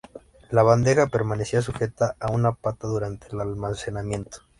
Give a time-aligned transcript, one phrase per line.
[0.49, 4.39] La bandeja permanecía sujeta a una pata durante el almacenamiento.